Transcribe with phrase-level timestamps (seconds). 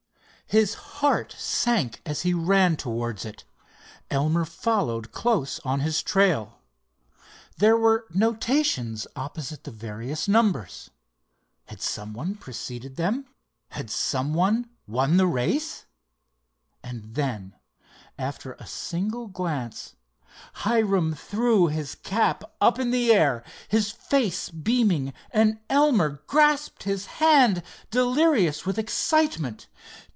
[0.47, 3.45] His heart sank as he ran towards it.
[4.09, 6.59] Elmer followed close on his trail.
[7.55, 10.89] There were notations opposite the various numbers.
[11.67, 15.85] Had someone preceded them—had someone won the race?
[16.83, 17.55] And then,
[18.19, 19.95] after a single glance,
[20.55, 27.05] Hiram threw his cap up in the air, his face beaming, and Elmer grasped his
[27.05, 29.69] hand, delirious with excitement.